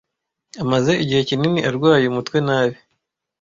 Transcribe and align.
Amaze 0.63 0.91
igihe 1.03 1.21
kinini 1.29 1.59
arwaye 1.69 2.05
umutwe 2.07 2.37
nabi. 2.47 2.77